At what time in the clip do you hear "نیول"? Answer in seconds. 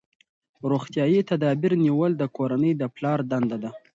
1.83-2.11